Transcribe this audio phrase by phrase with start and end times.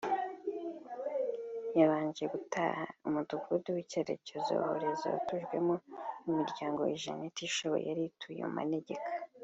[1.79, 5.75] yabanje gutaha umudugudu w’icyitegererezo wa Horezo watujwemo
[6.29, 9.11] imiryango ijana itishoboye yari ituye mu manegeka